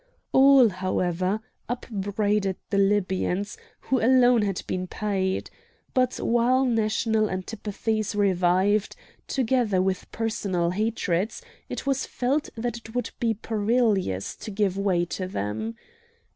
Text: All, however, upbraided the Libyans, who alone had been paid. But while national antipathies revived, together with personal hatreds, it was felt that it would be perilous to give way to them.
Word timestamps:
All, 0.31 0.69
however, 0.69 1.41
upbraided 1.69 2.55
the 2.71 2.79
Libyans, 2.79 3.55
who 3.81 3.99
alone 4.03 4.41
had 4.41 4.63
been 4.65 4.87
paid. 4.87 5.51
But 5.93 6.15
while 6.19 6.65
national 6.65 7.29
antipathies 7.29 8.15
revived, 8.15 8.95
together 9.27 9.79
with 9.79 10.11
personal 10.11 10.71
hatreds, 10.71 11.43
it 11.69 11.85
was 11.85 12.07
felt 12.07 12.49
that 12.57 12.77
it 12.77 12.95
would 12.95 13.11
be 13.19 13.35
perilous 13.35 14.35
to 14.37 14.49
give 14.49 14.75
way 14.75 15.05
to 15.05 15.27
them. 15.27 15.75